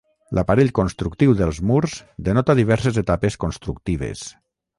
L'aparell 0.37 0.71
constructiu 0.79 1.35
dels 1.41 1.59
murs 1.73 1.99
denota 2.29 2.57
diverses 2.61 2.99
etapes 3.03 3.39
constructives. 3.45 4.27